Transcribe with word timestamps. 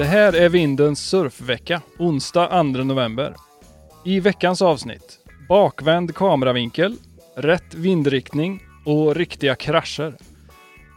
Det 0.00 0.06
här 0.06 0.32
är 0.32 0.48
Vindens 0.48 1.08
surfvecka, 1.08 1.82
onsdag 1.98 2.46
2 2.46 2.62
november. 2.62 3.34
I 4.04 4.20
veckans 4.20 4.62
avsnitt, 4.62 5.18
bakvänd 5.48 6.14
kameravinkel, 6.14 6.96
rätt 7.36 7.74
vindriktning 7.74 8.62
och 8.86 9.16
riktiga 9.16 9.54
krascher. 9.54 10.14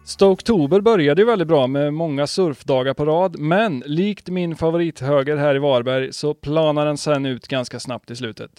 Stoktober 0.06 0.82
började 0.82 1.22
ju 1.22 1.26
väldigt 1.26 1.48
bra 1.48 1.68
med 1.68 1.94
många 1.94 2.28
surfdagar 2.28 2.94
på 2.94 3.06
rad, 3.06 3.40
men 3.40 3.84
likt 3.86 4.30
min 4.30 4.56
favorithöger 4.56 5.38
här 5.38 5.56
i 5.56 5.60
Varberg 5.60 6.14
så 6.14 6.34
planar 6.34 6.86
den 6.86 6.98
sen 6.98 7.26
ut 7.26 7.48
ganska 7.48 7.80
snabbt 7.80 8.12
i 8.12 8.16
slutet. 8.16 8.52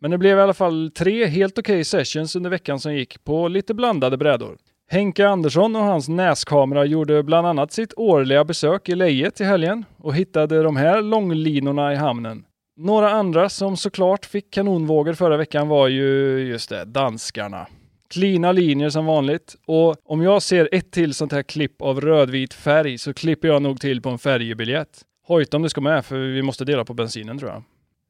Men 0.00 0.10
det 0.10 0.18
blev 0.18 0.38
i 0.38 0.40
alla 0.40 0.54
fall 0.54 0.90
tre 0.94 1.26
helt 1.26 1.58
okej 1.58 1.74
okay 1.74 1.84
sessions 1.84 2.36
under 2.36 2.50
veckan 2.50 2.80
som 2.80 2.94
gick 2.94 3.24
på 3.24 3.48
lite 3.48 3.74
blandade 3.74 4.16
brädor. 4.16 4.56
Henke 4.92 5.28
Andersson 5.28 5.76
och 5.76 5.82
hans 5.82 6.08
näskamera 6.08 6.84
gjorde 6.84 7.22
bland 7.22 7.46
annat 7.46 7.72
sitt 7.72 7.94
årliga 7.96 8.44
besök 8.44 8.88
i 8.88 8.94
Lejet 8.94 9.40
i 9.40 9.44
helgen 9.44 9.84
och 9.96 10.14
hittade 10.14 10.62
de 10.62 10.76
här 10.76 11.02
långlinorna 11.02 11.92
i 11.92 11.96
hamnen. 11.96 12.44
Några 12.76 13.10
andra 13.10 13.48
som 13.48 13.76
såklart 13.76 14.26
fick 14.26 14.50
kanonvågor 14.50 15.12
förra 15.12 15.36
veckan 15.36 15.68
var 15.68 15.88
ju 15.88 16.38
just 16.48 16.70
det, 16.70 16.84
danskarna. 16.84 17.66
Klina 18.08 18.52
linjer 18.52 18.90
som 18.90 19.06
vanligt 19.06 19.56
och 19.66 19.96
om 20.04 20.22
jag 20.22 20.42
ser 20.42 20.68
ett 20.72 20.90
till 20.90 21.14
sånt 21.14 21.32
här 21.32 21.42
klipp 21.42 21.82
av 21.82 22.00
rödvit 22.00 22.54
färg 22.54 22.98
så 22.98 23.14
klipper 23.14 23.48
jag 23.48 23.62
nog 23.62 23.80
till 23.80 24.02
på 24.02 24.08
en 24.08 24.18
färjebiljett. 24.18 25.00
Hojta 25.26 25.56
om 25.56 25.62
du 25.62 25.68
ska 25.68 25.80
med 25.80 26.04
för 26.04 26.18
vi 26.18 26.42
måste 26.42 26.64
dela 26.64 26.84
på 26.84 26.94
bensinen 26.94 27.38
tror 27.38 27.50
jag. 27.50 27.62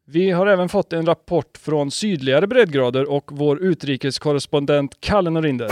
Vi 0.07 0.31
har 0.31 0.47
även 0.47 0.69
fått 0.69 0.93
en 0.93 1.07
rapport 1.07 1.59
från 1.59 1.91
sydligare 1.91 2.47
breddgrader 2.47 3.11
och 3.11 3.31
vår 3.33 3.63
utrikeskorrespondent 3.63 5.01
Kalle 5.01 5.31
Norinder. 5.31 5.71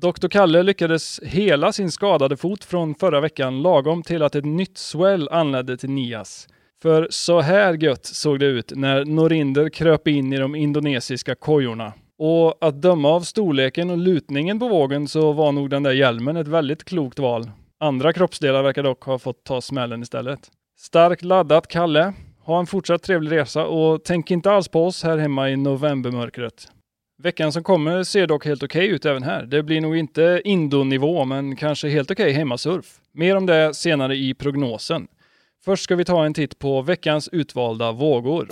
Dr. 0.00 0.28
Kalle 0.28 0.62
lyckades 0.62 1.20
hela 1.22 1.72
sin 1.72 1.90
skadade 1.90 2.36
fot 2.36 2.64
från 2.64 2.94
förra 2.94 3.20
veckan 3.20 3.62
lagom 3.62 4.02
till 4.02 4.22
att 4.22 4.34
ett 4.34 4.44
nytt 4.44 4.78
swell 4.78 5.28
anlände 5.28 5.76
till 5.76 5.90
Nias. 5.90 6.48
För 6.82 7.08
så 7.10 7.40
här 7.40 7.82
gött 7.82 8.06
såg 8.06 8.40
det 8.40 8.46
ut 8.46 8.72
när 8.76 9.04
Norinder 9.04 9.68
kröp 9.68 10.08
in 10.08 10.32
i 10.32 10.38
de 10.38 10.54
indonesiska 10.54 11.34
kojorna. 11.34 11.92
Och 12.18 12.58
att 12.60 12.82
döma 12.82 13.08
av 13.08 13.20
storleken 13.20 13.90
och 13.90 13.98
lutningen 13.98 14.58
på 14.58 14.68
vågen 14.68 15.08
så 15.08 15.32
var 15.32 15.52
nog 15.52 15.70
den 15.70 15.82
där 15.82 15.92
hjälmen 15.92 16.36
ett 16.36 16.48
väldigt 16.48 16.84
klokt 16.84 17.18
val. 17.18 17.50
Andra 17.80 18.12
kroppsdelar 18.12 18.62
verkar 18.62 18.82
dock 18.82 19.04
ha 19.04 19.18
fått 19.18 19.44
ta 19.44 19.60
smällen 19.60 20.02
istället. 20.02 20.40
Starkt 20.76 21.24
laddat 21.24 21.68
Kalle. 21.68 22.12
Ha 22.44 22.60
en 22.60 22.66
fortsatt 22.66 23.02
trevlig 23.02 23.32
resa 23.32 23.66
och 23.66 24.04
tänk 24.04 24.30
inte 24.30 24.50
alls 24.50 24.68
på 24.68 24.86
oss 24.86 25.02
här 25.02 25.18
hemma 25.18 25.50
i 25.50 25.56
novembermörkret. 25.56 26.68
Veckan 27.22 27.52
som 27.52 27.62
kommer 27.62 28.02
ser 28.02 28.26
dock 28.26 28.44
helt 28.44 28.62
okej 28.62 28.84
okay 28.84 28.94
ut 28.94 29.06
även 29.06 29.22
här. 29.22 29.42
Det 29.42 29.62
blir 29.62 29.80
nog 29.80 29.96
inte 29.96 30.42
Indo-nivå, 30.44 31.24
men 31.24 31.56
kanske 31.56 31.88
helt 31.88 32.10
okej 32.10 32.24
okay 32.24 32.34
hemmasurf. 32.34 32.86
Mer 33.12 33.36
om 33.36 33.46
det 33.46 33.74
senare 33.74 34.16
i 34.16 34.34
prognosen. 34.34 35.08
Först 35.64 35.84
ska 35.84 35.96
vi 35.96 36.04
ta 36.04 36.24
en 36.24 36.34
titt 36.34 36.58
på 36.58 36.82
veckans 36.82 37.28
utvalda 37.32 37.92
vågor. 37.92 38.48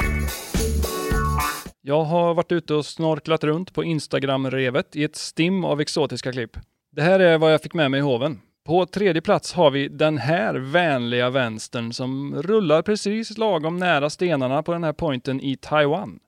Jag 1.83 2.05
har 2.05 2.35
varit 2.35 2.53
ute 2.53 2.75
och 2.75 2.87
snorklat 2.87 3.45
runt 3.45 3.75
på 3.75 3.85
Instagram-revet 3.85 4.97
i 4.97 5.05
ett 5.05 5.17
stim 5.17 5.65
av 5.65 5.81
exotiska 5.81 6.33
klipp. 6.33 6.57
Det 6.93 7.03
här 7.03 7.21
är 7.21 7.39
vad 7.39 7.53
jag 7.53 7.63
fick 7.63 7.75
med 7.75 7.91
mig 7.91 7.99
i 7.99 8.03
hoven. 8.03 8.41
På 8.65 8.87
tredje 8.87 9.23
plats 9.23 9.53
har 9.53 9.71
vi 9.71 9.89
den 9.89 10.19
här 10.19 10.55
vänliga 10.55 11.31
vänstern 11.31 11.93
som 11.93 12.43
rullar 12.43 12.83
precis 12.83 13.39
lagom 13.39 13.77
nära 13.77 14.11
stenarna 14.11 14.63
på 14.63 14.73
den 14.73 14.85
här 14.85 14.93
pointen 14.93 15.41
i 15.41 15.57
Taiwan. 15.57 16.19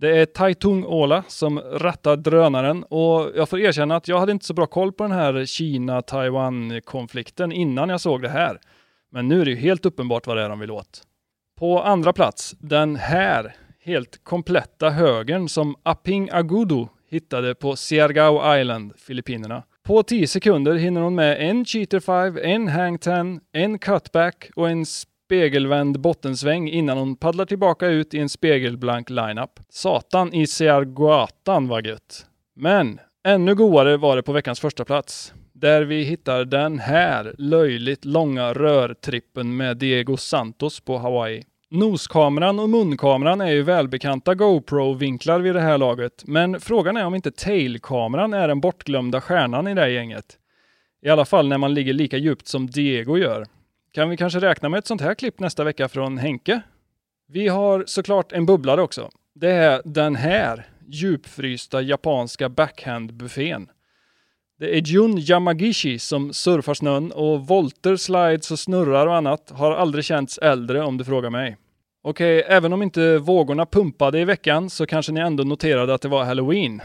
Det 0.00 0.18
är 0.18 0.26
Taitung 0.26 0.84
Ola 0.84 1.24
som 1.28 1.60
rattar 1.60 2.16
drönaren 2.16 2.82
och 2.82 3.30
jag 3.36 3.48
får 3.48 3.60
erkänna 3.60 3.96
att 3.96 4.08
jag 4.08 4.18
hade 4.18 4.32
inte 4.32 4.44
så 4.44 4.54
bra 4.54 4.66
koll 4.66 4.92
på 4.92 5.02
den 5.02 5.12
här 5.12 5.44
Kina-Taiwan-konflikten 5.44 7.52
innan 7.52 7.88
jag 7.88 8.00
såg 8.00 8.22
det 8.22 8.28
här. 8.28 8.58
Men 9.12 9.28
nu 9.28 9.40
är 9.40 9.44
det 9.44 9.50
ju 9.50 9.56
helt 9.56 9.86
uppenbart 9.86 10.26
vad 10.26 10.36
det 10.36 10.42
är 10.42 10.48
de 10.48 10.60
vill 10.60 10.70
åt. 10.70 11.02
På 11.58 11.82
andra 11.82 12.12
plats, 12.12 12.54
den 12.58 12.96
här 12.96 13.54
helt 13.80 14.24
kompletta 14.24 14.90
högen 14.90 15.48
som 15.48 15.76
Aping 15.82 16.30
Agudo 16.32 16.88
hittade 17.10 17.54
på 17.54 17.76
Siargao 17.76 18.60
Island, 18.60 18.92
Filippinerna. 18.96 19.62
På 19.82 20.02
10 20.02 20.26
sekunder 20.26 20.74
hinner 20.74 21.00
hon 21.00 21.14
med 21.14 21.50
en 21.50 21.64
cheater 21.64 22.00
5, 22.00 22.38
en 22.42 22.68
hang 22.68 22.98
10, 22.98 23.40
en 23.52 23.78
cutback 23.78 24.50
och 24.56 24.70
en 24.70 24.86
spegelvänd 25.30 26.00
bottensväng 26.00 26.68
innan 26.68 26.98
hon 26.98 27.16
paddlar 27.16 27.44
tillbaka 27.44 27.86
ut 27.86 28.14
i 28.14 28.18
en 28.18 28.28
spegelblank 28.28 29.10
lineup. 29.10 29.50
Satan 29.68 30.34
i 30.34 30.46
Siarguatan 30.46 31.68
var 31.68 31.86
gött. 31.86 32.26
Men 32.56 33.00
ännu 33.24 33.54
godare 33.54 33.96
var 33.96 34.16
det 34.16 34.22
på 34.22 34.32
veckans 34.32 34.60
första 34.60 34.84
plats 34.84 35.34
där 35.52 35.82
vi 35.82 36.02
hittar 36.02 36.44
den 36.44 36.78
här 36.78 37.34
löjligt 37.38 38.04
långa 38.04 38.52
rörtrippen 38.52 39.56
med 39.56 39.76
Diego 39.76 40.16
Santos 40.16 40.80
på 40.80 40.98
Hawaii. 40.98 41.44
Noskameran 41.70 42.58
och 42.58 42.70
munkameran 42.70 43.40
är 43.40 43.50
ju 43.50 43.62
välbekanta 43.62 44.34
GoPro-vinklar 44.34 45.40
vid 45.40 45.54
det 45.54 45.60
här 45.60 45.78
laget, 45.78 46.22
men 46.26 46.60
frågan 46.60 46.96
är 46.96 47.06
om 47.06 47.14
inte 47.14 47.30
tailkameran 47.30 48.34
är 48.34 48.48
den 48.48 48.60
bortglömda 48.60 49.20
stjärnan 49.20 49.68
i 49.68 49.74
det 49.74 49.80
här 49.80 49.88
gänget. 49.88 50.38
I 51.02 51.08
alla 51.08 51.24
fall 51.24 51.48
när 51.48 51.58
man 51.58 51.74
ligger 51.74 51.92
lika 51.92 52.16
djupt 52.16 52.46
som 52.46 52.66
Diego 52.66 53.18
gör. 53.18 53.46
Kan 53.92 54.10
vi 54.10 54.16
kanske 54.16 54.40
räkna 54.40 54.68
med 54.68 54.78
ett 54.78 54.86
sånt 54.86 55.00
här 55.00 55.14
klipp 55.14 55.40
nästa 55.40 55.64
vecka 55.64 55.88
från 55.88 56.18
Henke? 56.18 56.60
Vi 57.28 57.48
har 57.48 57.84
såklart 57.86 58.32
en 58.32 58.46
bubblare 58.46 58.82
också. 58.82 59.10
Det 59.34 59.50
är 59.50 59.82
den 59.84 60.16
här 60.16 60.68
djupfrysta 60.88 61.80
japanska 61.80 62.48
backhand-buffén. 62.48 63.68
Det 64.58 64.76
är 64.76 64.82
Jun 64.82 65.18
Yamagishi 65.18 65.98
som 65.98 66.32
surfar 66.32 66.74
snön 66.74 67.12
och 67.12 67.46
volter, 67.46 67.96
slides 67.96 68.50
och 68.50 68.58
snurrar 68.58 69.06
och 69.06 69.16
annat 69.16 69.50
har 69.50 69.72
aldrig 69.72 70.04
känts 70.04 70.38
äldre 70.38 70.82
om 70.82 70.98
du 70.98 71.04
frågar 71.04 71.30
mig. 71.30 71.56
Okej, 72.02 72.44
även 72.48 72.72
om 72.72 72.82
inte 72.82 73.18
vågorna 73.18 73.66
pumpade 73.66 74.20
i 74.20 74.24
veckan 74.24 74.70
så 74.70 74.86
kanske 74.86 75.12
ni 75.12 75.20
ändå 75.20 75.44
noterade 75.44 75.94
att 75.94 76.02
det 76.02 76.08
var 76.08 76.24
halloween. 76.24 76.82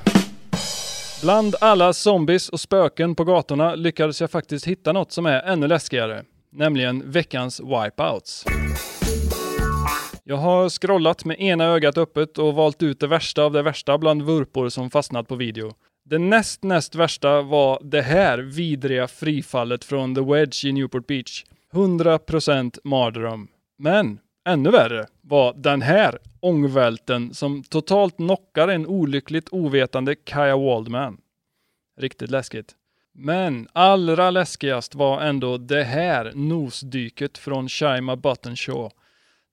Bland 1.22 1.56
alla 1.62 1.94
zombies 1.94 2.50
och 2.50 2.60
spöken 2.60 3.16
på 3.16 3.24
gatorna 3.24 3.76
lyckades 3.76 4.22
jag 4.22 4.32
faktiskt 4.32 4.68
hitta 4.68 4.94
något 4.94 5.12
som 5.12 5.26
är 5.26 5.42
ännu 5.42 5.68
läskigare, 5.68 6.24
nämligen 6.56 7.12
veckans 7.12 7.60
wipeouts. 7.60 8.46
Jag 10.24 10.38
har 10.38 10.70
scrollat 10.70 11.26
med 11.26 11.40
ena 11.40 11.66
ögat 11.66 11.98
öppet 11.98 12.38
och 12.38 12.54
valt 12.54 12.84
ut 12.84 13.00
det 13.00 13.08
värsta 13.08 13.44
av 13.44 13.54
det 13.54 13.62
värsta 13.62 13.98
bland 13.98 14.22
vurpor 14.22 14.70
som 14.70 14.90
fastnat 14.90 15.28
på 15.28 15.36
video. 15.36 15.74
Det 16.06 16.18
näst 16.18 16.64
näst 16.64 16.96
värsta 16.96 17.42
var 17.42 17.80
det 17.84 18.02
här 18.02 18.38
vidriga 18.38 19.08
frifallet 19.08 19.84
från 19.84 20.16
The 20.16 20.22
Wedge 20.22 20.66
i 20.66 20.72
Newport 20.72 21.08
Beach. 21.08 21.44
100% 21.74 22.80
mardröm. 22.84 23.48
Men 23.78 24.20
ännu 24.48 24.72
värre 24.72 25.06
var 25.22 25.54
den 25.54 25.82
här 25.82 26.20
ångvälten 26.40 27.34
som 27.34 27.64
totalt 27.64 28.16
knockar 28.16 28.68
en 28.68 28.88
olyckligt 28.88 29.50
ovetande 29.52 30.16
Kaya 30.16 30.58
Waldman. 30.58 31.18
Riktigt 32.00 32.30
läskigt. 32.30 32.76
Men 33.18 33.68
allra 33.74 34.30
läskigast 34.30 34.96
var 34.96 35.22
ändå 35.22 35.58
det 35.58 35.84
här 35.84 36.32
nosdyket 36.36 37.38
från 37.38 37.70
Shaima 37.70 38.16
Buttonshaw. 38.16 38.90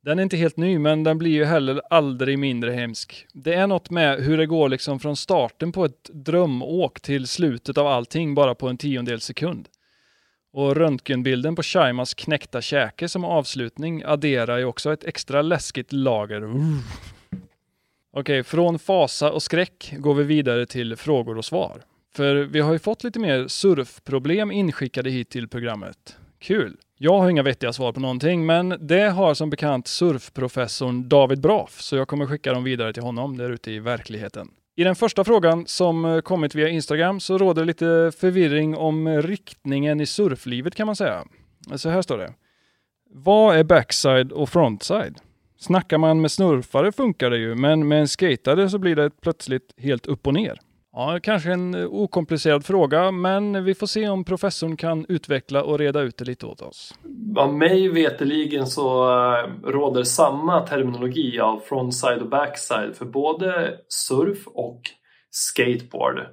Den 0.04 0.18
är 0.18 0.22
inte 0.22 0.36
helt 0.36 0.56
ny, 0.56 0.78
men 0.78 1.04
den 1.04 1.18
blir 1.18 1.30
ju 1.30 1.44
heller 1.44 1.80
aldrig 1.90 2.38
mindre 2.38 2.72
hemsk. 2.72 3.26
Det 3.32 3.54
är 3.54 3.66
något 3.66 3.90
med 3.90 4.18
hur 4.18 4.38
det 4.38 4.46
går 4.46 4.68
liksom 4.68 5.00
från 5.00 5.16
starten 5.16 5.72
på 5.72 5.84
ett 5.84 6.10
drömåk 6.12 7.00
till 7.00 7.26
slutet 7.26 7.78
av 7.78 7.86
allting 7.86 8.34
bara 8.34 8.54
på 8.54 8.68
en 8.68 8.76
tiondel 8.76 9.20
sekund. 9.20 9.68
Och 10.52 10.76
röntgenbilden 10.76 11.56
på 11.56 11.62
Shaimas 11.62 12.14
knäckta 12.14 12.60
käke 12.60 13.08
som 13.08 13.24
avslutning 13.24 14.02
adderar 14.06 14.58
ju 14.58 14.64
också 14.64 14.92
ett 14.92 15.04
extra 15.04 15.42
läskigt 15.42 15.92
lager. 15.92 16.44
Okej, 16.44 16.82
Okej, 18.12 18.42
från 18.42 18.78
fasa 18.78 19.32
och 19.32 19.42
skräck 19.42 19.94
går 19.98 20.14
vi 20.14 20.24
vidare 20.24 20.66
till 20.66 20.96
frågor 20.96 21.38
och 21.38 21.44
svar. 21.44 21.82
För 22.16 22.34
vi 22.34 22.60
har 22.60 22.72
ju 22.72 22.78
fått 22.78 23.04
lite 23.04 23.18
mer 23.18 23.48
surfproblem 23.48 24.50
inskickade 24.50 25.10
hit 25.10 25.30
till 25.30 25.48
programmet. 25.48 26.16
Kul! 26.38 26.76
Jag 26.98 27.18
har 27.18 27.30
inga 27.30 27.42
vettiga 27.42 27.72
svar 27.72 27.92
på 27.92 28.00
någonting, 28.00 28.47
men 28.47 28.76
det 28.80 29.10
har 29.10 29.34
som 29.34 29.50
bekant 29.50 29.86
surfprofessorn 29.88 31.09
David 31.09 31.41
Braff, 31.41 31.80
så 31.80 31.97
jag 31.97 32.09
kommer 32.09 32.26
skicka 32.26 32.53
dem 32.53 32.64
vidare 32.64 32.92
till 32.92 33.03
honom 33.03 33.36
där 33.36 33.50
ute 33.50 33.70
i 33.70 33.78
verkligheten. 33.78 34.48
I 34.76 34.84
den 34.84 34.97
första 34.97 35.24
frågan 35.24 35.66
som 35.66 36.04
eh, 36.04 36.20
kommit 36.20 36.54
via 36.54 36.68
Instagram 36.68 37.20
så 37.20 37.38
råder 37.38 37.64
lite 37.64 38.12
förvirring 38.18 38.76
om 38.76 39.22
riktningen 39.22 40.00
i 40.00 40.06
surflivet 40.06 40.74
kan 40.74 40.86
man 40.86 40.97
säga. 40.97 41.24
Så 41.74 41.88
här 41.88 42.03
står 42.03 42.18
det. 42.18 42.32
Vad 43.10 43.56
är 43.56 43.65
backside 43.65 44.32
och 44.32 44.48
frontside? 44.48 45.18
Snackar 45.58 45.98
man 45.98 46.20
med 46.20 46.32
snurfare 46.32 46.92
funkar 46.92 47.30
det 47.30 47.38
ju, 47.38 47.54
men 47.54 47.88
med 47.88 48.00
en 48.00 48.08
skatare 48.08 48.70
så 48.70 48.78
blir 48.78 48.97
det 48.97 49.10
plötsligt 49.20 49.74
helt 49.76 50.06
upp 50.06 50.26
och 50.26 50.34
ner. 50.34 50.58
Ja, 50.94 51.18
kanske 51.22 51.53
en 51.53 51.74
eh, 51.74 51.86
okomplicerad 51.86 52.66
fråga, 52.66 53.10
men 53.10 53.65
vi 53.65 53.74
får 53.74 53.86
se 53.86 54.09
om 54.09 54.24
professorn 54.24 54.77
kan 54.77 55.06
utveckla 55.09 55.62
och 55.62 55.78
reda 55.78 56.00
ut 56.00 56.16
det 56.16 56.24
lite 56.24 56.47
åt 56.47 56.62
oss. 56.62 56.94
Ja, 57.34 57.47
mig 57.47 57.89
veteligen 57.89 58.66
så 58.66 59.10
eh, 59.10 59.50
råder 59.65 60.03
samma 60.03 60.60
terminologi 60.60 61.41
av 61.41 61.60
frontside 61.60 62.21
och 62.21 62.28
backside 62.28 62.97
för 62.97 63.04
både 63.04 63.78
surf 63.89 64.47
och 64.47 64.80
skateboard. 65.30 66.27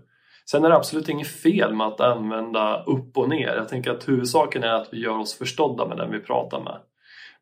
Sen 0.51 0.65
är 0.65 0.69
det 0.69 0.75
absolut 0.75 1.09
inget 1.09 1.27
fel 1.27 1.75
med 1.75 1.87
att 1.87 2.01
använda 2.01 2.83
upp 2.83 3.17
och 3.17 3.29
ner. 3.29 3.55
Jag 3.55 3.69
tänker 3.69 3.91
att 3.91 4.07
huvudsaken 4.07 4.63
är 4.63 4.73
att 4.73 4.87
vi 4.91 4.99
gör 5.01 5.17
oss 5.17 5.37
förstådda 5.37 5.87
med 5.87 5.97
den 5.97 6.11
vi 6.11 6.19
pratar 6.19 6.63
med. 6.63 6.77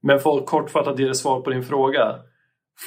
Men 0.01 0.19
för 0.19 0.37
att 0.37 0.45
kortfattat 0.45 0.99
ge 0.99 1.05
dig 1.05 1.15
svar 1.15 1.41
på 1.41 1.49
din 1.49 1.63
fråga. 1.63 2.15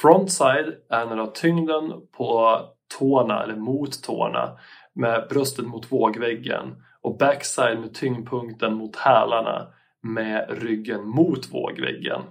Frontside 0.01 0.73
är 0.89 1.05
när 1.05 1.15
du 1.15 1.21
har 1.21 1.31
tyngden 1.31 1.91
på 2.17 2.59
tårna 2.99 3.43
eller 3.43 3.55
mot 3.55 4.03
tårna 4.03 4.57
med 4.93 5.27
bröstet 5.29 5.65
mot 5.65 5.91
vågväggen 5.91 6.83
och 7.01 7.17
backside 7.17 7.79
med 7.79 7.93
tyngdpunkten 7.93 8.73
mot 8.73 8.95
hälarna 8.95 9.67
med 10.03 10.45
ryggen 10.49 11.07
mot 11.07 11.53
vågväggen. 11.53 12.21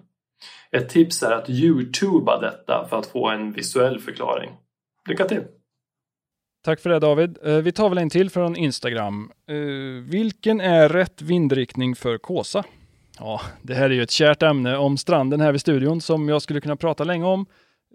Ett 0.70 0.88
tips 0.88 1.22
är 1.22 1.30
att 1.30 1.50
youtuba 1.50 2.40
detta 2.40 2.86
för 2.90 2.98
att 2.98 3.06
få 3.06 3.28
en 3.28 3.52
visuell 3.52 4.00
förklaring. 4.00 4.50
Lycka 5.08 5.24
till! 5.24 5.42
Tack 6.64 6.80
för 6.80 6.90
det 6.90 6.98
David. 6.98 7.38
Eh, 7.44 7.54
vi 7.56 7.72
tar 7.72 7.88
väl 7.88 7.98
en 7.98 8.10
till 8.10 8.30
från 8.30 8.56
Instagram. 8.56 9.30
Eh, 9.48 9.56
vilken 10.10 10.60
är 10.60 10.88
rätt 10.88 11.22
vindriktning 11.22 11.96
för 11.96 12.18
Kåsa? 12.18 12.64
Ja, 13.18 13.40
det 13.62 13.74
här 13.74 13.84
är 13.84 13.94
ju 13.94 14.02
ett 14.02 14.10
kärt 14.10 14.42
ämne 14.42 14.76
om 14.76 14.96
stranden 14.96 15.40
här 15.40 15.52
vid 15.52 15.60
studion 15.60 16.00
som 16.00 16.28
jag 16.28 16.42
skulle 16.42 16.60
kunna 16.60 16.76
prata 16.76 17.04
länge 17.04 17.24
om 17.24 17.46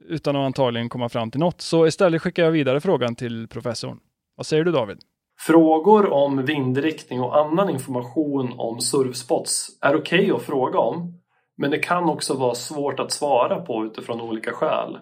utan 0.08 0.36
att 0.36 0.46
antagligen 0.46 0.90
komma 0.90 1.10
fram 1.10 1.32
till 1.32 1.40
något. 1.40 1.62
Så 1.62 1.88
istället 1.88 2.22
skickar 2.22 2.44
jag 2.44 2.52
vidare 2.52 2.82
frågan 2.82 3.16
till 3.16 3.48
professorn. 3.48 4.00
Vad 4.36 4.46
säger 4.46 4.64
du 4.64 4.72
David? 4.72 4.98
Frågor 5.40 6.14
om 6.14 6.46
vindriktning 6.46 7.22
och 7.22 7.38
annan 7.38 7.70
information 7.70 8.54
om 8.58 8.82
surfspots 8.82 9.68
är 9.82 9.96
okej 9.96 10.20
okay 10.20 10.32
att 10.32 10.42
fråga 10.42 10.80
om, 10.80 11.22
men 11.58 11.72
det 11.72 11.80
kan 11.80 12.10
också 12.10 12.34
vara 12.34 12.56
svårt 12.56 13.00
att 13.00 13.12
svara 13.12 13.62
på 13.62 13.86
utifrån 13.86 14.22
olika 14.22 14.52
skäl. 14.52 14.98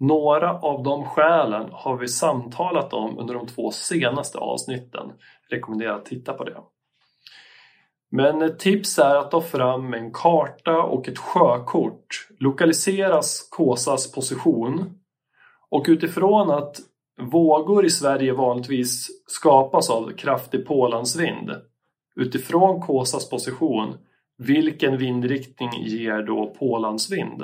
Några 0.00 0.60
av 0.60 0.82
de 0.82 1.04
skälen 1.04 1.68
har 1.72 1.96
vi 1.96 2.08
samtalat 2.08 2.92
om 2.92 3.18
under 3.18 3.34
de 3.34 3.46
två 3.46 3.70
senaste 3.70 4.38
avsnitten. 4.38 5.12
Rekommenderar 5.50 5.94
att 5.94 6.04
titta 6.04 6.32
på 6.32 6.44
det. 6.44 6.56
Men 8.10 8.42
ett 8.42 8.58
tips 8.58 8.98
är 8.98 9.14
att 9.14 9.30
ta 9.30 9.40
fram 9.40 9.94
en 9.94 10.12
karta 10.12 10.82
och 10.82 11.08
ett 11.08 11.18
sjökort. 11.18 12.28
Lokaliseras 12.38 13.48
Kåsas 13.50 14.12
position 14.12 15.00
och 15.70 15.84
utifrån 15.88 16.50
att 16.50 16.76
vågor 17.20 17.84
i 17.84 17.90
Sverige 17.90 18.32
vanligtvis 18.32 19.08
skapas 19.26 19.90
av 19.90 20.10
kraftig 20.12 20.66
pålandsvind. 20.66 21.50
Utifrån 22.16 22.80
Kåsas 22.80 23.30
position, 23.30 23.98
vilken 24.38 24.98
vindriktning 24.98 25.70
ger 25.76 26.22
då 26.22 26.54
pålandsvind? 26.58 27.42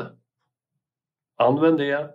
Använd 1.36 1.78
det, 1.78 2.10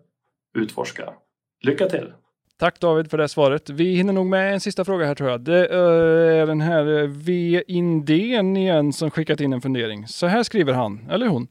utforska. 0.54 1.14
Lycka 1.62 1.90
till! 1.90 2.14
Tack 2.60 2.80
David 2.80 3.10
för 3.10 3.18
det 3.18 3.28
svaret. 3.28 3.70
Vi 3.70 3.96
hinner 3.96 4.14
nog 4.14 4.26
med 4.26 4.54
en 4.54 4.60
sista 4.60 4.86
fråga 4.86 5.06
här 5.06 5.16
tror 5.16 5.30
jag. 5.30 5.42
Det 5.42 5.68
är 5.68 6.46
den 6.46 6.62
här 6.62 7.02
eh, 7.02 7.08
V. 7.08 7.64
Indén 7.68 8.58
igen 8.58 8.94
som 8.94 9.12
skickat 9.12 9.42
in 9.42 9.54
en 9.54 9.62
fundering. 9.62 10.08
Så 10.08 10.28
här 10.28 10.44
skriver 10.44 10.74
han, 10.74 11.08
eller 11.10 11.28
hon. 11.28 11.48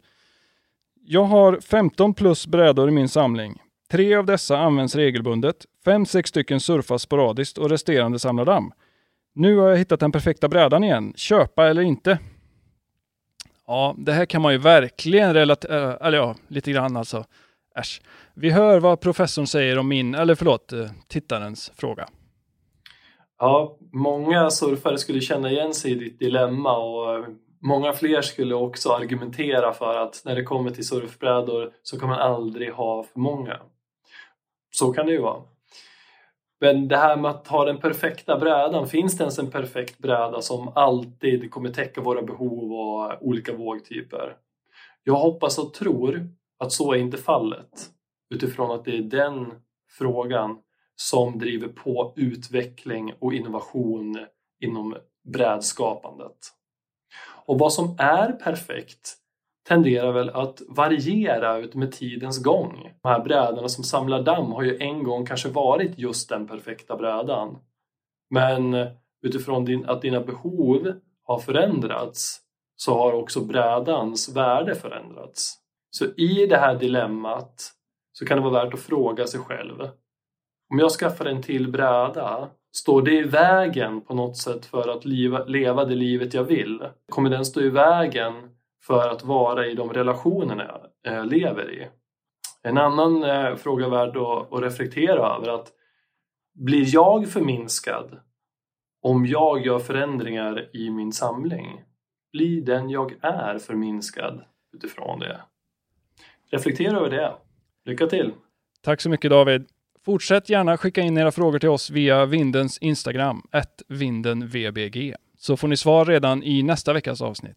Jag 1.06 1.24
har 1.24 1.60
15 1.60 2.14
plus 2.14 2.46
brädor 2.46 2.88
i 2.88 2.90
min 2.90 3.08
samling. 3.08 3.62
Tre 3.90 4.14
av 4.14 4.26
dessa 4.26 4.58
används 4.58 4.94
regelbundet, 4.94 5.66
fem, 5.84 6.06
sex 6.06 6.28
stycken 6.28 6.60
surfas 6.60 7.02
sporadiskt 7.02 7.58
och 7.58 7.70
resterande 7.70 8.18
samlar 8.18 8.44
damm. 8.44 8.72
Nu 9.34 9.56
har 9.56 9.68
jag 9.68 9.76
hittat 9.76 10.00
den 10.00 10.12
perfekta 10.12 10.48
brädan 10.48 10.84
igen. 10.84 11.12
Köpa 11.16 11.68
eller 11.68 11.82
inte? 11.82 12.18
Ja, 13.66 13.94
det 13.98 14.12
här 14.12 14.26
kan 14.26 14.42
man 14.42 14.52
ju 14.52 14.58
verkligen 14.58 15.34
relatera, 15.34 15.92
eh, 15.92 16.06
eller 16.06 16.18
ja, 16.18 16.34
lite 16.48 16.72
grann 16.72 16.96
alltså. 16.96 17.24
Äsch. 17.78 18.02
Vi 18.34 18.50
hör 18.50 18.80
vad 18.80 19.00
professorn 19.00 19.46
säger 19.46 19.78
om 19.78 19.88
min, 19.88 20.14
eller 20.14 20.34
förlåt, 20.34 20.72
eh, 20.72 20.86
tittarens 21.08 21.72
fråga. 21.76 22.08
Ja, 23.38 23.76
många 23.92 24.50
surfare 24.50 24.98
skulle 24.98 25.20
känna 25.20 25.50
igen 25.50 25.74
sig 25.74 25.92
i 25.92 25.94
ditt 25.94 26.18
dilemma 26.18 26.78
och 26.78 27.14
eh, 27.14 27.24
många 27.60 27.92
fler 27.92 28.22
skulle 28.22 28.54
också 28.54 28.90
argumentera 28.90 29.72
för 29.72 29.98
att 29.98 30.22
när 30.24 30.34
det 30.34 30.42
kommer 30.42 30.70
till 30.70 30.86
surfbrädor 30.86 31.72
så 31.82 32.00
kan 32.00 32.08
man 32.08 32.18
aldrig 32.18 32.72
ha 32.72 33.02
för 33.02 33.20
många. 33.20 33.60
Så 34.70 34.92
kan 34.92 35.06
det 35.06 35.12
ju 35.12 35.20
vara. 35.20 35.42
Men 36.60 36.88
det 36.88 36.96
här 36.96 37.16
med 37.16 37.30
att 37.30 37.48
ha 37.48 37.64
den 37.64 37.78
perfekta 37.78 38.38
brädan, 38.38 38.88
finns 38.88 39.16
det 39.16 39.22
ens 39.22 39.38
en 39.38 39.50
perfekt 39.50 39.98
bräda 39.98 40.40
som 40.40 40.72
alltid 40.74 41.50
kommer 41.50 41.68
täcka 41.68 42.00
våra 42.00 42.22
behov 42.22 42.72
och 42.72 43.26
olika 43.26 43.52
vågtyper? 43.52 44.36
Jag 45.04 45.14
hoppas 45.14 45.58
och 45.58 45.74
tror 45.74 46.28
att 46.58 46.72
så 46.72 46.92
är 46.92 46.98
inte 46.98 47.16
fallet 47.16 47.90
utifrån 48.34 48.70
att 48.70 48.84
det 48.84 48.96
är 48.96 49.02
den 49.02 49.52
frågan 49.90 50.58
som 50.96 51.38
driver 51.38 51.68
på 51.68 52.12
utveckling 52.16 53.12
och 53.18 53.34
innovation 53.34 54.26
inom 54.60 54.96
brädskapandet. 55.24 56.36
Och 57.46 57.58
vad 57.58 57.72
som 57.72 57.96
är 57.98 58.32
perfekt 58.32 59.16
tenderar 59.68 60.12
väl 60.12 60.30
att 60.30 60.62
variera 60.68 61.58
ut 61.58 61.74
med 61.74 61.92
tidens 61.92 62.42
gång. 62.42 62.92
De 63.02 63.08
här 63.08 63.24
brädorna 63.24 63.68
som 63.68 63.84
samlar 63.84 64.22
damm 64.22 64.52
har 64.52 64.62
ju 64.62 64.78
en 64.78 65.04
gång 65.04 65.26
kanske 65.26 65.48
varit 65.48 65.98
just 65.98 66.28
den 66.28 66.46
perfekta 66.46 66.96
brädan. 66.96 67.58
Men 68.30 68.86
utifrån 69.22 69.64
din, 69.64 69.88
att 69.88 70.02
dina 70.02 70.20
behov 70.20 70.92
har 71.22 71.38
förändrats 71.38 72.40
så 72.76 72.94
har 72.94 73.12
också 73.12 73.40
brädans 73.40 74.36
värde 74.36 74.74
förändrats. 74.74 75.58
Så 75.90 76.04
i 76.04 76.46
det 76.46 76.56
här 76.56 76.74
dilemmat 76.74 77.72
så 78.12 78.26
kan 78.26 78.38
det 78.38 78.50
vara 78.50 78.64
värt 78.64 78.74
att 78.74 78.80
fråga 78.80 79.26
sig 79.26 79.40
själv. 79.40 79.80
Om 80.70 80.78
jag 80.78 80.90
skaffar 80.90 81.26
en 81.26 81.42
till 81.42 81.68
bräda, 81.68 82.48
står 82.72 83.02
det 83.02 83.18
i 83.18 83.22
vägen 83.22 84.00
på 84.00 84.14
något 84.14 84.36
sätt 84.36 84.66
för 84.66 84.88
att 84.88 85.04
leva 85.48 85.84
det 85.84 85.94
livet 85.94 86.34
jag 86.34 86.44
vill? 86.44 86.88
Kommer 87.08 87.30
den 87.30 87.44
stå 87.44 87.60
i 87.60 87.70
vägen 87.70 88.34
för 88.86 89.08
att 89.08 89.24
vara 89.24 89.66
i 89.66 89.74
de 89.74 89.92
relationerna 89.92 90.80
jag 91.02 91.14
eh, 91.14 91.26
lever 91.26 91.70
i? 91.70 91.88
En 92.62 92.78
annan 92.78 93.22
eh, 93.24 93.56
fråga 93.56 93.88
värd 93.88 94.16
att 94.16 94.62
reflektera 94.62 95.36
över 95.36 95.48
att 95.48 95.72
blir 96.54 96.94
jag 96.94 97.28
förminskad 97.28 98.20
om 99.02 99.26
jag 99.26 99.66
gör 99.66 99.78
förändringar 99.78 100.76
i 100.76 100.90
min 100.90 101.12
samling? 101.12 101.82
Blir 102.32 102.62
den 102.62 102.90
jag 102.90 103.14
är 103.22 103.58
förminskad 103.58 104.44
utifrån 104.72 105.18
det? 105.18 105.40
Reflektera 106.50 106.96
över 106.96 107.10
det. 107.10 107.32
Lycka 107.84 108.06
till! 108.06 108.32
Tack 108.82 109.00
så 109.00 109.10
mycket 109.10 109.30
David! 109.30 109.66
Fortsätt 110.04 110.48
gärna 110.48 110.76
skicka 110.76 111.00
in 111.00 111.18
era 111.18 111.32
frågor 111.32 111.58
till 111.58 111.68
oss 111.68 111.90
via 111.90 112.26
Vindens 112.26 112.78
Instagram, 112.78 113.42
vindenvbg, 113.88 115.14
så 115.38 115.56
får 115.56 115.68
ni 115.68 115.76
svar 115.76 116.04
redan 116.04 116.42
i 116.42 116.62
nästa 116.62 116.92
veckas 116.92 117.22
avsnitt. 117.22 117.56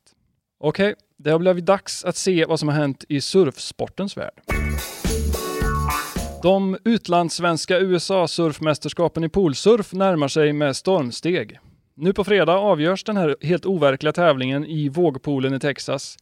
Okej, 0.60 0.92
okay, 0.92 0.96
det 1.18 1.32
har 1.32 1.40
blivit 1.40 1.66
dags 1.66 2.06
att 2.06 2.16
se 2.16 2.46
vad 2.46 2.60
som 2.60 2.70
har 2.70 2.76
hänt 2.76 3.06
i 3.10 3.22
surfsportens 3.22 4.18
värld. 4.18 4.42
De 6.44 6.78
utlandssvenska 6.86 7.80
USA-surfmästerskapen 7.80 9.24
i 9.24 9.30
poolsurf 9.30 9.94
närmar 9.94 10.28
sig 10.28 10.54
med 10.54 10.76
stormsteg. 10.76 11.60
Nu 11.96 12.14
på 12.14 12.24
fredag 12.24 12.58
avgörs 12.58 13.04
den 13.04 13.18
här 13.18 13.36
helt 13.42 13.66
overkliga 13.66 14.14
tävlingen 14.14 14.66
i 14.66 14.90
vågpoolen 14.90 15.54
i 15.54 15.60
Texas 15.60 16.18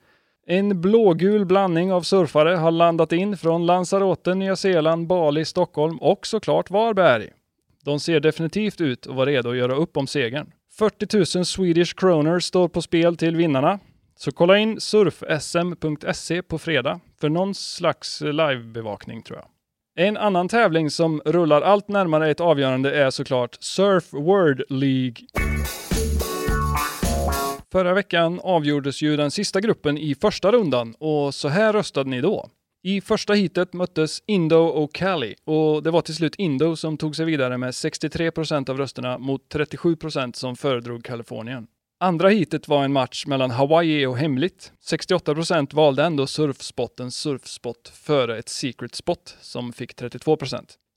en 0.52 0.82
blågul 0.82 1.46
blandning 1.46 1.94
av 1.94 2.02
surfare 2.02 2.56
har 2.56 2.72
landat 2.72 3.12
in 3.12 3.38
från 3.38 3.66
Lanzarote, 3.66 4.36
Nya 4.36 4.56
Zeeland, 4.56 5.08
Bali, 5.08 5.46
Stockholm 5.46 5.98
och 5.98 6.28
såklart 6.28 6.70
Varberg. 6.70 7.30
De 7.86 8.00
ser 8.00 8.20
definitivt 8.20 8.82
ut 8.82 9.08
att 9.08 9.16
vara 9.16 9.30
redo 9.30 9.50
att 9.50 9.58
göra 9.58 9.76
upp 9.76 9.98
om 9.98 10.08
segern. 10.08 10.52
40 10.78 11.38
000 11.38 11.46
Swedish 11.46 11.96
kronor 11.96 12.40
står 12.40 12.68
på 12.68 12.82
spel 12.82 13.18
till 13.18 13.36
vinnarna. 13.36 13.80
Så 14.16 14.32
kolla 14.32 14.58
in 14.58 14.82
surfsm.se 14.82 16.42
på 16.42 16.58
fredag 16.58 17.00
för 17.22 17.30
någon 17.30 17.56
slags 17.56 18.22
livebevakning 18.22 19.22
tror 19.22 19.40
jag. 19.40 19.48
En 20.08 20.18
annan 20.18 20.48
tävling 20.48 20.90
som 20.90 21.22
rullar 21.26 21.62
allt 21.62 21.88
närmare 21.88 22.32
ett 22.32 22.40
avgörande 22.40 22.96
är 22.96 23.10
såklart 23.10 23.58
Surf 23.60 24.14
World 24.14 24.62
League. 24.70 25.16
Förra 27.72 27.94
veckan 27.94 28.40
avgjordes 28.44 29.02
ju 29.02 29.18
den 29.18 29.32
sista 29.32 29.62
gruppen 29.62 29.98
i 29.98 30.16
första 30.16 30.52
rundan 30.52 30.96
och 31.00 31.36
så 31.36 31.48
här 31.48 31.74
röstade 31.74 32.10
ni 32.10 32.22
då. 32.22 32.50
I 32.84 33.02
första 33.02 33.34
hitet 33.34 33.74
möttes 33.74 34.24
Indo 34.26 34.56
och 34.56 34.94
Cali 34.94 35.36
och 35.46 35.84
det 35.84 35.92
var 35.92 36.02
till 36.02 36.16
slut 36.16 36.36
Indo 36.36 36.76
som 36.76 36.98
tog 36.98 37.16
sig 37.16 37.26
vidare 37.26 37.58
med 37.58 37.72
63% 37.72 38.70
av 38.70 38.78
rösterna 38.78 39.18
mot 39.18 39.54
37% 39.54 40.34
som 40.36 40.56
föredrog 40.56 41.04
Kalifornien. 41.04 41.68
Andra 42.00 42.30
hitet 42.30 42.68
var 42.68 42.84
en 42.84 42.94
match 42.94 43.26
mellan 43.26 43.52
Hawaii 43.52 44.06
och 44.06 44.18
Hemligt. 44.18 44.72
68% 44.90 45.76
valde 45.76 46.04
ändå 46.04 46.28
surfspottens 46.28 47.16
surfspot 47.16 47.92
före 47.94 48.38
ett 48.38 48.50
secret 48.50 48.96
spot 48.96 49.38
som 49.42 49.74
fick 49.74 49.96
32 49.96 50.38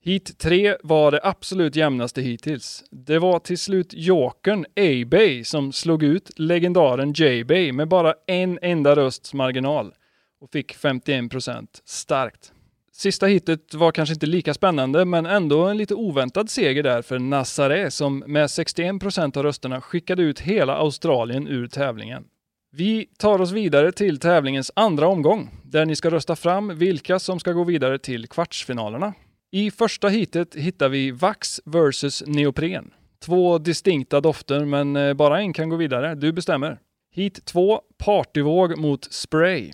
Heat 0.05 0.37
3 0.37 0.77
var 0.83 1.11
det 1.11 1.19
absolut 1.23 1.75
jämnaste 1.75 2.21
hittills. 2.21 2.83
Det 2.91 3.19
var 3.19 3.39
till 3.39 3.57
slut 3.57 3.93
Jokern 3.93 4.65
A-Bay 4.65 5.43
som 5.43 5.71
slog 5.71 6.03
ut 6.03 6.31
legendaren 6.35 7.13
J-Bay 7.13 7.71
med 7.71 7.87
bara 7.87 8.13
en 8.27 8.59
enda 8.61 8.95
rösts 8.95 9.33
marginal 9.33 9.93
och 10.41 10.51
fick 10.51 10.75
51% 10.75 11.67
Starkt. 11.85 12.51
Sista 12.91 13.25
hitet 13.25 13.73
var 13.73 13.91
kanske 13.91 14.13
inte 14.13 14.25
lika 14.25 14.53
spännande, 14.53 15.05
men 15.05 15.25
ändå 15.25 15.65
en 15.65 15.77
lite 15.77 15.95
oväntad 15.95 16.49
seger 16.49 16.83
där 16.83 17.01
för 17.01 17.19
Nazaré 17.19 17.91
som 17.91 18.23
med 18.27 18.51
61 18.51 18.99
procent 18.99 19.37
av 19.37 19.43
rösterna 19.43 19.81
skickade 19.81 20.23
ut 20.23 20.39
hela 20.39 20.75
Australien 20.75 21.47
ur 21.47 21.67
tävlingen. 21.67 22.23
Vi 22.71 23.05
tar 23.17 23.41
oss 23.41 23.51
vidare 23.51 23.91
till 23.91 24.19
tävlingens 24.19 24.71
andra 24.75 25.07
omgång, 25.07 25.49
där 25.63 25.85
ni 25.85 25.95
ska 25.95 26.09
rösta 26.09 26.35
fram 26.35 26.77
vilka 26.77 27.19
som 27.19 27.39
ska 27.39 27.51
gå 27.51 27.63
vidare 27.63 27.99
till 27.99 28.27
kvartsfinalerna. 28.27 29.13
I 29.55 29.71
första 29.71 30.07
hitet 30.07 30.55
hittar 30.55 30.89
vi 30.89 31.11
Vax 31.11 31.61
vs 31.65 32.23
Neopren. 32.27 32.93
Två 33.25 33.57
distinkta 33.57 34.21
dofter, 34.21 34.65
men 34.65 34.95
eh, 34.95 35.13
bara 35.13 35.39
en 35.39 35.53
kan 35.53 35.69
gå 35.69 35.75
vidare. 35.75 36.15
Du 36.15 36.31
bestämmer. 36.31 36.79
Hit 37.11 37.45
2, 37.45 37.81
Partyvåg 37.97 38.77
mot 38.77 39.13
Spray. 39.13 39.71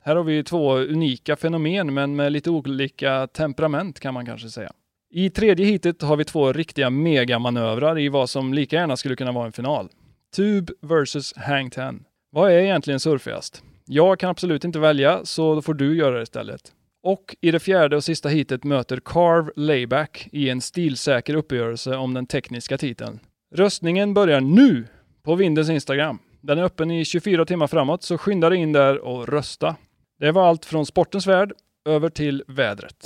Här 0.00 0.16
har 0.16 0.24
vi 0.24 0.44
två 0.44 0.76
unika 0.76 1.36
fenomen, 1.36 1.94
men 1.94 2.16
med 2.16 2.32
lite 2.32 2.50
olika 2.50 3.26
temperament 3.26 4.00
kan 4.00 4.14
man 4.14 4.26
kanske 4.26 4.48
säga. 4.48 4.72
I 5.10 5.30
tredje 5.30 5.66
hitet 5.66 6.02
har 6.02 6.16
vi 6.16 6.24
två 6.24 6.52
riktiga 6.52 6.90
megamanövrar 6.90 7.98
i 7.98 8.08
vad 8.08 8.30
som 8.30 8.54
lika 8.54 8.76
gärna 8.76 8.96
skulle 8.96 9.16
kunna 9.16 9.32
vara 9.32 9.46
en 9.46 9.52
final. 9.52 9.88
Tube 10.36 10.72
vs 10.80 11.36
Hang 11.36 11.70
Ten. 11.70 12.04
Vad 12.30 12.52
är 12.52 12.58
egentligen 12.58 13.00
surfigast? 13.00 13.62
Jag 13.84 14.18
kan 14.18 14.30
absolut 14.30 14.64
inte 14.64 14.78
välja, 14.78 15.24
så 15.24 15.54
då 15.54 15.62
får 15.62 15.74
du 15.74 15.96
göra 15.96 16.16
det 16.16 16.22
istället. 16.22 16.72
Och 17.02 17.36
i 17.40 17.50
det 17.50 17.60
fjärde 17.60 17.96
och 17.96 18.04
sista 18.04 18.28
hitet 18.28 18.64
möter 18.64 19.00
Carve 19.04 19.50
Layback 19.56 20.28
i 20.32 20.50
en 20.50 20.60
stilsäker 20.60 21.34
uppgörelse 21.34 21.96
om 21.96 22.14
den 22.14 22.26
tekniska 22.26 22.78
titeln. 22.78 23.20
Röstningen 23.54 24.14
börjar 24.14 24.40
nu 24.40 24.84
på 25.22 25.34
Vindens 25.34 25.70
Instagram. 25.70 26.18
Den 26.40 26.58
är 26.58 26.62
öppen 26.62 26.90
i 26.90 27.04
24 27.04 27.44
timmar 27.44 27.66
framåt, 27.66 28.02
så 28.02 28.18
skynda 28.18 28.50
dig 28.50 28.58
in 28.58 28.72
där 28.72 28.98
och 28.98 29.28
rösta. 29.28 29.76
Det 30.20 30.32
var 30.32 30.48
allt 30.48 30.64
från 30.64 30.86
sportens 30.86 31.26
värld 31.26 31.52
över 31.88 32.08
till 32.08 32.44
vädret. 32.46 32.96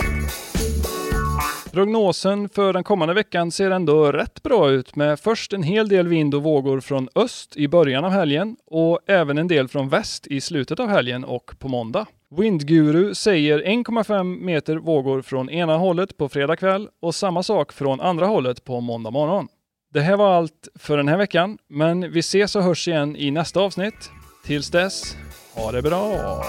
Prognosen 1.72 2.48
för 2.48 2.72
den 2.72 2.84
kommande 2.84 3.14
veckan 3.14 3.50
ser 3.50 3.70
ändå 3.70 4.12
rätt 4.12 4.42
bra 4.42 4.70
ut 4.70 4.96
med 4.96 5.20
först 5.20 5.52
en 5.52 5.62
hel 5.62 5.88
del 5.88 6.08
vind 6.08 6.34
och 6.34 6.42
vågor 6.42 6.80
från 6.80 7.08
öst 7.14 7.56
i 7.56 7.68
början 7.68 8.04
av 8.04 8.10
helgen 8.10 8.56
och 8.66 9.00
även 9.06 9.38
en 9.38 9.48
del 9.48 9.68
från 9.68 9.88
väst 9.88 10.26
i 10.26 10.40
slutet 10.40 10.80
av 10.80 10.88
helgen 10.88 11.24
och 11.24 11.58
på 11.58 11.68
måndag. 11.68 12.06
Windguru 12.38 13.14
säger 13.14 13.62
1,5 13.62 14.40
meter 14.40 14.76
vågor 14.76 15.22
från 15.22 15.50
ena 15.50 15.76
hållet 15.76 16.16
på 16.16 16.28
fredag 16.28 16.56
kväll 16.56 16.88
och 17.02 17.14
samma 17.14 17.42
sak 17.42 17.72
från 17.72 18.00
andra 18.00 18.26
hållet 18.26 18.64
på 18.64 18.80
måndag 18.80 19.10
morgon. 19.10 19.48
Det 19.94 20.00
här 20.00 20.16
var 20.16 20.34
allt 20.34 20.68
för 20.74 20.96
den 20.96 21.08
här 21.08 21.16
veckan, 21.16 21.58
men 21.68 22.12
vi 22.12 22.18
ses 22.18 22.56
och 22.56 22.62
hörs 22.62 22.88
igen 22.88 23.16
i 23.16 23.30
nästa 23.30 23.60
avsnitt. 23.60 24.10
Tills 24.46 24.70
dess, 24.70 25.16
ha 25.54 25.72
det 25.72 25.82
bra! 25.82 26.42